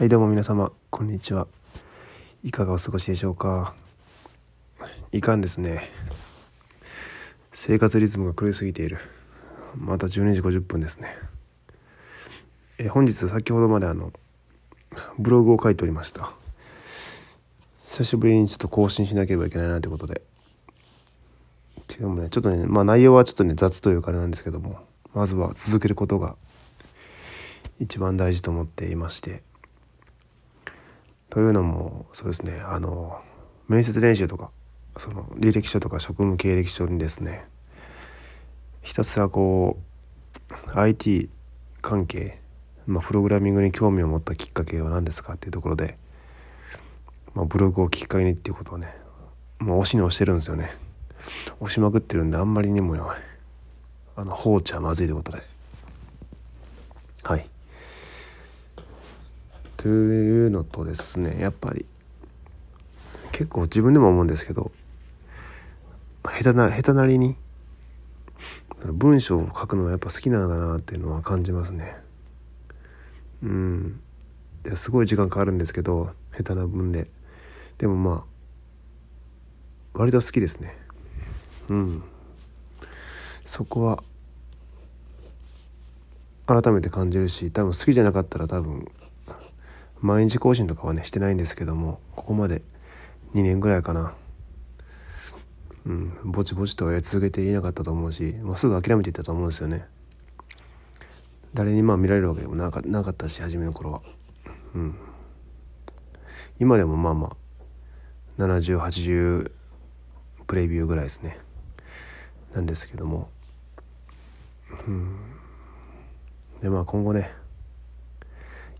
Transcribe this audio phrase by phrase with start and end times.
[0.00, 1.46] はいどうも皆様こんにちは。
[2.42, 3.74] いかがお過ごしでしょうか。
[5.12, 5.90] いかんですね。
[7.52, 8.96] 生活リズムが狂いすぎている。
[9.76, 11.18] また12時50分ですね。
[12.78, 14.10] え本日先ほどまであの
[15.18, 16.32] ブログを書いておりました。
[17.84, 20.22] 久しぶりにちょっと更新しなければいけないなということで。
[21.94, 24.78] 違うもねちょっとねまあ内容はちょっとね雑というかあれなんですけども
[25.12, 26.36] まずは続けることが
[27.78, 29.42] 一番大事と思っていまして。
[31.30, 32.60] というのもそうですね。
[32.66, 33.20] あの
[33.68, 34.50] 面接練習とか
[34.96, 37.46] その履歴書とか職務経歴書にですね
[38.82, 39.78] ひたすらこ
[40.74, 41.30] う IT
[41.80, 42.40] 関係、
[42.86, 45.96] まあ、プログラミングに興味を持ったきっかけは何ですかっていうところで、
[47.34, 48.94] まあ、ブログをきっかけにっていうことをね、
[49.58, 50.76] まあ、押しに押してるんですよね。
[51.60, 52.96] 押しまくってるんであんまりにも
[54.16, 55.42] あの放置はまずいということで。
[57.22, 57.48] はい。
[59.80, 61.86] というのとですねやっぱり
[63.32, 64.70] 結構自分でも思うんですけど
[66.22, 67.34] 下手な下手なりに
[68.84, 71.96] 文章を書くのはやっぱ好きなんだなっていうのは感じますね。
[73.42, 74.00] うん。
[74.74, 77.08] すごい時間かかるんですけど下手な分で。
[77.78, 78.24] でもま
[79.94, 80.76] あ割と好きですね。
[81.70, 82.02] うん。
[83.46, 84.02] そこは
[86.46, 88.90] 改めて感じるし多分好きじゃなかったら多分
[90.00, 92.62] 毎日更新とかはねしてないんですけどもここまで
[93.34, 94.14] 2年ぐらいかな。
[95.86, 99.86] うんぼちぼちとはやり続けていなかったと思うしもうすぐ諦めていたと思うんですよね。
[101.54, 104.02] 誰にまあ見られるわけでもなかなかったし初めの頃は。
[104.74, 104.94] うん。
[106.58, 107.36] 今でもまあま
[108.38, 109.50] あ7080
[110.46, 111.38] プレビューぐらいですね。
[112.54, 113.30] なんですけども。
[114.86, 115.16] うん。
[116.60, 117.32] でまあ今後ね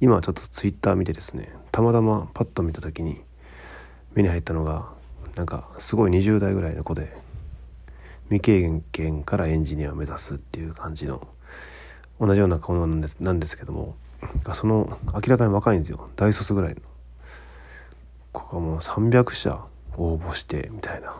[0.00, 3.20] 今ちょっとツイッター見てですねたまたまパッと見た時に
[4.14, 4.88] 目に入ったのが
[5.36, 7.16] なんかすごい20代ぐらいの子で
[8.24, 11.26] 未経験からエンジニアを目指すっていう感じの
[12.20, 13.96] 同じような顔なんですなんですけども
[14.52, 16.10] その明らかに若いんですよ。
[16.16, 16.80] 大卒ぐらいの。
[18.32, 19.64] ここがもう300社
[19.96, 21.14] 応募してみたいな。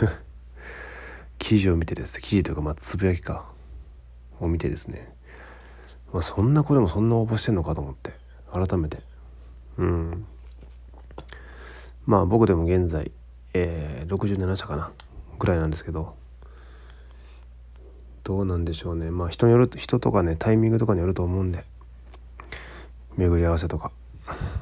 [1.38, 2.20] 記事を見てです。
[2.20, 3.46] 記事というかまあつぶやきか
[4.40, 5.14] を見てですね。
[6.12, 8.12] まあ、そんな子でもそんな応募してんのかと思って。
[8.52, 8.98] 改めて。
[9.78, 10.26] うん。
[12.04, 13.10] まあ僕でも現在、
[13.54, 14.90] えー、67社かな。
[15.38, 16.14] ぐらいなんですけど。
[18.24, 19.10] どうなんでしょうね。
[19.10, 21.64] まあ人による人とかねタイミングとかによると思うんで。
[23.16, 23.90] 巡り合わせとか。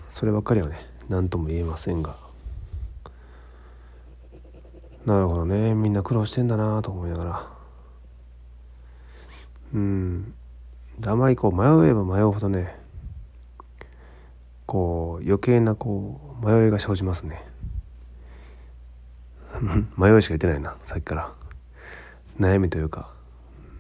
[0.09, 0.79] そればっかりはね
[1.09, 2.17] 何とも言えませんが。
[5.05, 5.75] なるほどね。
[5.75, 7.49] みんな苦労してんだなと思いながら。
[9.75, 10.35] うん。
[11.07, 12.77] あまりこう迷えば迷うほどね
[14.67, 17.45] こう余計なこう迷いが生じますね。
[19.99, 21.33] 迷いしか言ってないなさっきから。
[22.39, 23.11] 悩みというか、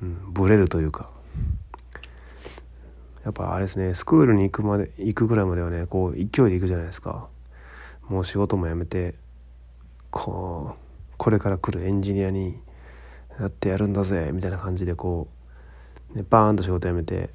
[0.03, 1.09] うん、ブレるというか。
[3.25, 7.29] やっぱあれですねスクールに行くまで行くぐらいまではねこう勢いで行くじゃないですか。
[8.09, 9.15] もう仕事も辞めて
[10.11, 12.59] こうこれから来るエンジニアに
[13.39, 15.40] なってやるんだぜみたいな感じでこう
[16.15, 17.31] でバーンと仕事辞めて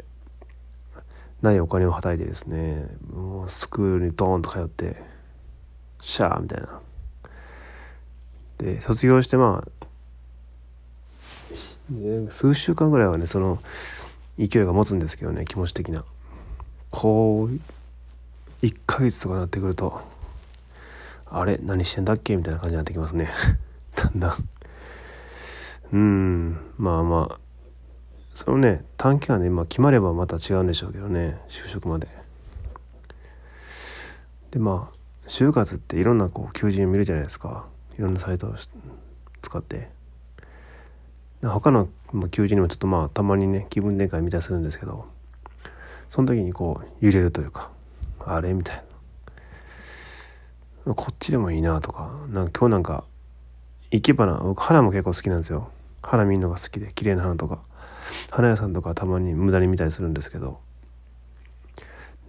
[1.41, 5.01] ないお金をはたいてですねもうスクールにドーンと通って
[6.01, 6.81] シャーみたいな。
[8.57, 9.71] で卒業してまあ
[12.31, 13.59] 数週間ぐらいはねその
[14.37, 16.03] 勢いが持つんですけどね気持ち的な。
[16.89, 17.59] こう
[18.65, 20.01] 1ヶ月とかなってくると
[21.29, 21.59] あれ？
[21.61, 22.35] 何してんだっけ？
[22.37, 23.29] みたいな感じになってきますね。
[23.95, 24.49] だんだん。
[25.93, 26.57] うん。
[26.77, 27.44] まあまあ。
[28.35, 32.07] そのね短期間で、まあ、決まればまた違うんでしょうけどね就職まで。
[34.51, 37.65] でまあ就活っていろんなこう求人を見るじゃないですか。
[37.97, 38.55] いろんなサイトを
[39.41, 39.89] 使って。
[41.41, 41.87] 他の
[42.29, 45.05] 求人にもちょっとまあたまにね気分転換見たりするんですけど
[46.09, 47.69] その時にこう揺れるというか
[48.19, 48.83] あれみたい
[50.85, 50.93] な。
[50.93, 53.05] こっちでもいいなとかなんか今日なんか
[53.91, 55.69] 生け花僕花も結構好きなんですよ。
[56.01, 57.59] 花見るのが好きで綺麗な花とか。
[58.31, 60.59] 花屋さんとかたまに無駄に見たりするんですけど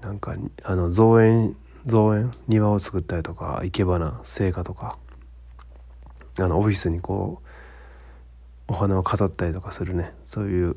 [0.01, 4.99] なんかあの造園造園庭を作ったりとか生け花生花とか
[6.39, 7.47] あのオフィスにこう
[8.69, 10.13] お花を飾ったりとかするね。
[10.27, 10.77] そういう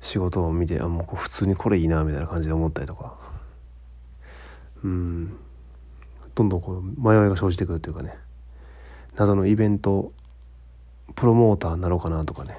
[0.00, 3.16] 仕事を見てあもう普通にこれいいなみたいな感じで思ったりとか。
[4.82, 5.36] うん。
[6.34, 8.16] どんどんこう迷いが生じてくるというかね。
[9.16, 10.12] 謎のイベント
[11.14, 12.58] プロモーターになろうかなとかね。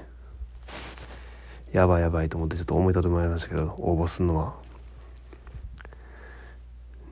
[1.71, 4.53] やばいやばいと思ってちょっと思い立てまいりましたけど応募するのは。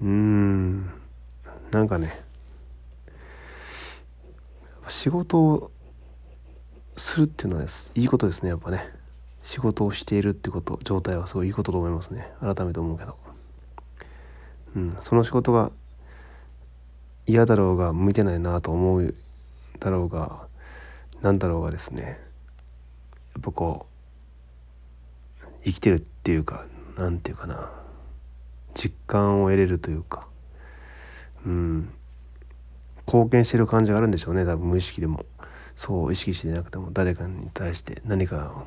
[0.02, 0.90] うーん。
[1.72, 2.24] なんかね。
[4.88, 5.72] 仕事を
[6.98, 7.66] するっていうのは
[7.96, 8.84] いいことですねやっぱね。
[9.44, 12.32] 仕事をしているってこと状態はすごいいいことと思いますね。
[12.42, 13.18] 改めて思うけど。
[14.76, 14.98] うん。
[15.00, 15.72] その仕事が
[17.26, 19.16] 嫌だろうが向いてないなと思う
[19.80, 20.48] だろうが
[21.22, 22.04] 何だろうがですね。
[22.04, 23.99] やっぱこう
[25.64, 26.66] 生きてるっていうか
[26.98, 27.72] なんていうかな。
[28.74, 30.28] 実感を得れるというか。
[31.46, 31.94] うん。
[33.08, 35.26] 貢献してる感じがあるんでしょうね多分無意識でも。
[35.76, 38.66] そう意識してなくても誰かに対して何か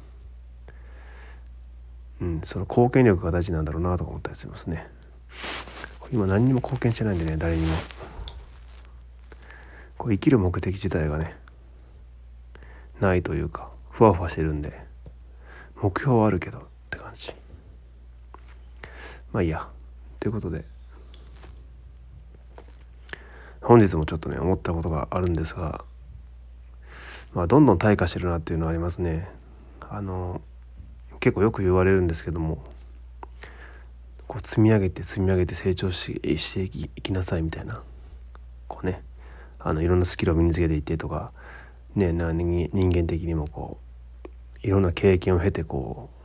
[2.22, 4.88] うんその貢献力が大事なんだろうなとか思ったりしますね。
[6.10, 7.74] 今何にも貢献してないんでね誰にも。
[9.98, 11.36] こう生きる目的自体がね
[13.00, 14.72] ないというかふわふわしてるんで
[15.76, 16.71] 目標はあるけど。
[19.32, 19.68] まあいいや。
[20.20, 20.64] ということで。
[23.60, 25.84] 本日もちょっとね思ったことがあるんですが。
[27.32, 29.28] まあどんどん退化してるなっていうのはありますね。
[29.80, 30.40] あの
[31.20, 32.64] 結構よく言われるんですけども。
[34.28, 37.82] こう積み上げて積み上げて成長ししていきなさいみたいな。
[38.68, 39.02] こうね。
[39.58, 41.32] あのいろんなスキルを身につけていってとか。
[41.94, 43.78] ねな人間的にもこ
[44.62, 44.66] う。
[44.66, 46.21] いろんな経験を経てこう。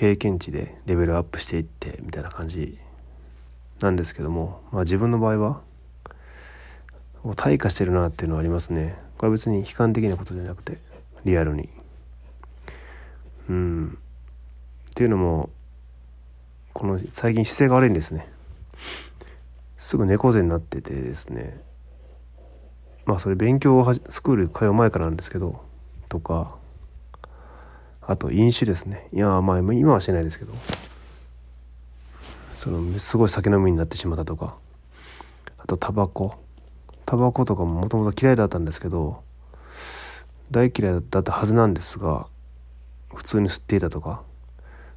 [0.00, 2.78] 経験値でレベルアップしていってみたいな感じ
[3.80, 5.60] なんですけども、まあ、自分の場合は
[7.22, 8.96] 退化してるなっていうのはありますね。
[9.18, 10.78] これは別に悲観的なことじゃなくて
[11.26, 11.68] リアルに。
[13.50, 13.98] うん。
[14.88, 15.50] っていうのも
[16.72, 18.26] この最近姿勢が悪いんですね。
[19.76, 21.60] すぐ猫背になっててですね。
[23.04, 25.62] まあそれ勉強をスクール通う前からなんですけど
[26.08, 26.56] とか
[28.10, 29.06] あと飲酒ですね。
[29.12, 30.52] いやまあ今はしてないですけど。
[32.54, 34.56] そのすごい酒飲みになってしまったとか。
[35.58, 36.34] あとタバコ。
[37.06, 39.22] タバコとかももともと嫌いだったんですけど
[40.50, 42.26] 大嫌いだったはずなんですが
[43.14, 44.22] 普通に吸っていたとか。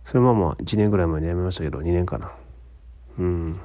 [0.05, 2.31] それままあ1年ぐらい前にやめましたけど2年かな。
[3.19, 3.59] うん。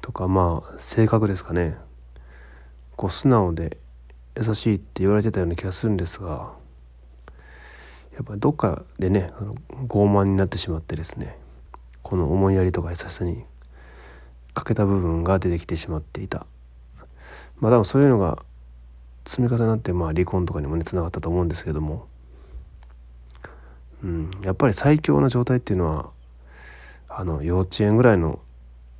[0.00, 1.76] とかまあ性格ですかね。
[2.96, 3.76] こう素直で
[4.34, 6.61] 優しいって言われてたような気がするんですが
[8.14, 9.54] やっぱりどっかでねあの
[9.88, 11.38] 傲慢になってしまってですね
[12.02, 13.44] この思いやりとか優しさに
[14.54, 16.46] 欠けた部分が出てきてしまっていた。
[17.58, 18.42] まあ多分そういうのが
[19.24, 22.06] 積み重なってまあ離婚とかにもねつながったと思うんですけども、
[24.02, 26.10] うん、やっぱり最強の状態っていうのは
[27.08, 28.40] あの幼稚園ぐらいの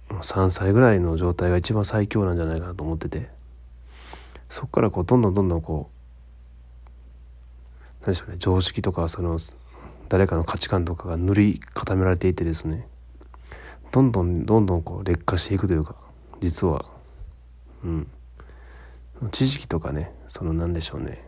[0.08, 3.42] 3歳ぐらいの状態が一番最強なんじゃないかなと思ってて。
[4.52, 6.01] そこからこうどんどんどんどんこう
[8.02, 9.38] 何でしょうね常識とかその
[10.08, 12.86] 誰かの価値観とかが塗り固められていてですね
[13.92, 15.94] どんどんどんどんこう劣化していくというか
[16.40, 16.86] 実は。
[17.84, 18.08] うん。
[19.30, 21.22] 知識とかねその何でしょうね。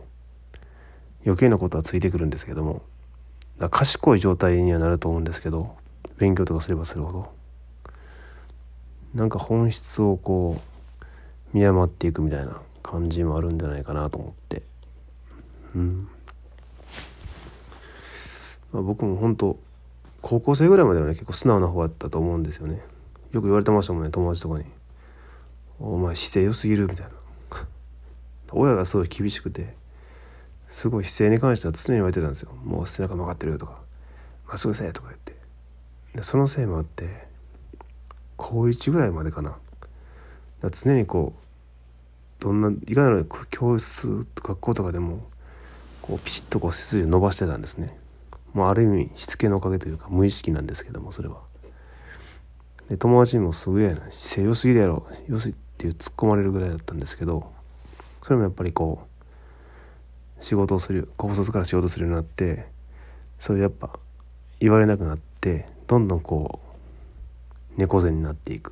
[1.25, 2.83] 余計なことはついてくるんですけども
[3.71, 5.75] 賢い状態にはなると思うんですけど
[6.17, 7.33] 勉強とかすればするほど。
[9.13, 10.59] なんか本質をこ
[11.53, 14.63] う見誤っていくみたいな感じもあるんじゃないかなと思って。
[15.75, 16.09] うん。
[18.75, 19.57] まあ、僕も本当
[20.21, 22.81] 高校生ぐらいまではね結構素直な方だったと思うんですよね。
[23.31, 24.65] よく言われてましたもんね友達とかに
[25.79, 27.11] 「お前姿勢良すぎる」みたいな。
[28.51, 29.77] 親がすごい厳しくて
[30.67, 33.79] すごい姿勢に関しては常に言われてたんですよ「もう背中曲がってる」とか
[34.45, 35.33] 「まっすぐせえ」とか言って。
[36.13, 37.27] でそのせいもあって
[38.35, 39.55] 高1ぐらいまでかな。
[40.69, 41.33] 常にこ
[42.41, 45.23] うどんないかなる教室学校とかでも
[46.01, 47.97] こうピシッとこう背筋を伸ばしてたんですね。
[48.55, 51.41] まあ、ある意味しつけのおかげというか無意識なんですけどもそれは。
[52.89, 57.51] で友達にもすげえ姿勢良すぎるやろよすぎっていう突っ込まれるぐらいだったんですけど
[58.21, 59.07] それもやっぱりこ
[60.39, 62.67] う仕事をする高卒から仕事するようになって
[63.39, 63.99] それやっぱ
[64.59, 66.59] 言われなくなってどんどんこ
[67.77, 68.71] う猫背になっていく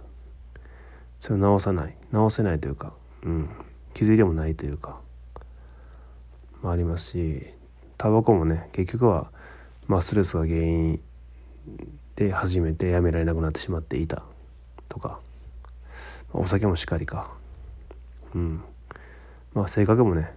[1.20, 3.50] それを直さない直せないというか、うん、
[3.94, 5.00] 気づいてもないというか、
[6.62, 7.48] まあ、ありますし
[7.98, 9.32] タバコもね結局は
[9.88, 11.00] まあ、ストレスが原因
[12.16, 14.24] で初めてやめられなくなってしまっていた
[14.90, 15.20] とか。
[16.36, 17.32] お酒もしかりか。
[18.34, 18.63] うん。
[19.54, 20.34] まあ性格もね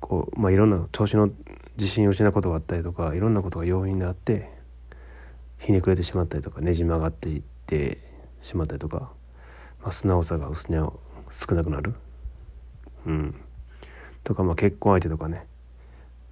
[0.00, 1.28] こうまあいろんな調子の
[1.78, 4.50] 自信を失うことがあったりとかいろんなことが要因であって
[5.58, 7.98] ひねくれてしまったりとかねじ曲がっていって
[8.42, 9.10] しまったりとか、
[9.80, 10.78] まあ、素直さが薄に
[11.30, 11.94] 少なくなる。
[13.06, 13.34] うん。
[14.24, 15.46] とかまあ結婚相手とかね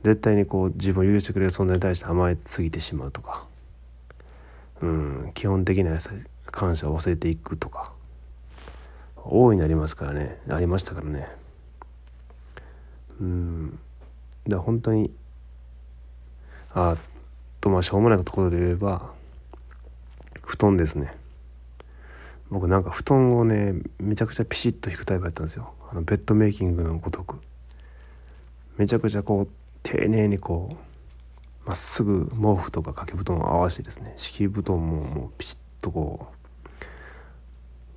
[0.03, 3.47] 絶対にこう自分を許してくれる存在に対して甘えすぎてしまうとか。
[4.81, 5.99] うん基本的な
[6.47, 7.93] 感謝を忘れていくとか。
[9.31, 10.39] 大いになりますからね。
[10.49, 11.29] ありましたからね。
[13.21, 13.79] うん。
[14.47, 15.11] だ本当に
[16.73, 16.97] あ
[17.61, 19.11] とまあしょうもないところで言えば
[20.43, 21.13] 布団ですね。
[22.51, 25.75] 僕なんか布団をねめちゃくちゃピシッと引くタイプやったんですよ。
[25.91, 27.37] あのベッドメイキングのごとく。
[28.79, 29.49] めちゃくちゃこう
[29.91, 36.87] 丁寧にこうまっすぐ毛布とか掛け布団を合わせてですね敷布団ももうピシッとこう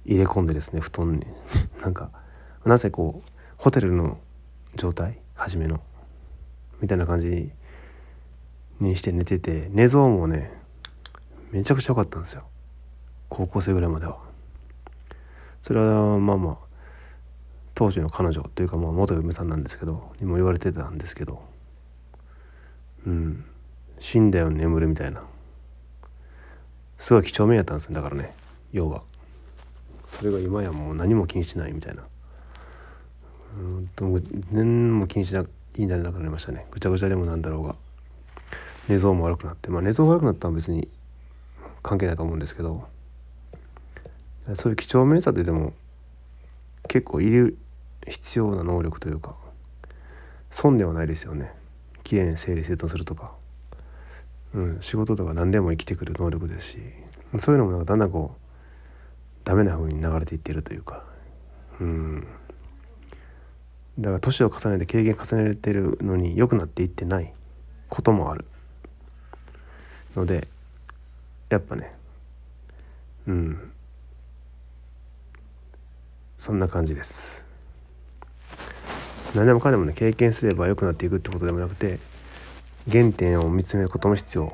[0.06, 1.28] 入れ込んでですね布団に。
[1.84, 2.10] なんか
[2.64, 4.18] なぜこうホテルの
[4.76, 5.20] 状態？
[5.36, 5.82] 初めの。
[6.80, 7.52] みたいな感じ
[8.80, 10.50] にして寝てて寝相もね
[11.52, 12.44] めちゃくちゃ良かったんですよ。
[13.28, 14.18] 高校生ぐらいまでは。
[15.62, 16.58] それはまあまあ
[17.76, 21.52] 当時の彼女というかまあ元嫁さんなんですけどにも言われてたんですけど。
[23.06, 23.46] うん。
[24.00, 25.24] 死んだよ眠るみたいな。
[26.98, 28.34] すごい几帳面やったんですよだからね。
[28.72, 29.02] 要は。
[30.08, 32.04] それが今やもう何も気にしないみたいな。
[33.58, 34.06] うんと
[34.52, 35.46] 何も気にしない
[35.78, 36.66] いななくなりましたね。
[36.72, 37.76] ぐちゃぐちゃでもなんだろうが。
[38.88, 39.70] 寝相も悪くなって。
[39.70, 40.88] まあ寝相悪くなったのは別に
[41.82, 42.88] 関係ないと思うんですけど。
[44.56, 45.74] そういう几帳面さってでも
[46.88, 47.58] 結構いる
[48.08, 49.36] 必要な能力というか
[50.50, 51.52] 損ではないですよね。
[52.04, 53.34] きれいに整理整頓するとか、
[54.54, 56.80] うん、仕事とか何でも生きてくる能力ですし。
[57.40, 58.42] そういうのもなんかだんだんこう
[59.46, 61.04] ダメな風に流れていってるというか。
[61.80, 62.28] うん。
[64.00, 67.34] だから年を重ねて経験重ねてるのに良くなっていってない
[67.90, 68.46] こともある。
[70.16, 70.50] ので
[71.50, 71.94] やっぱね
[73.28, 73.72] うん。
[76.38, 77.51] そんな感じです。
[79.36, 82.00] 何でもかんでもね経験すれば良くなっていくってことでもなくて
[82.90, 84.54] 原点を見つめることも必要。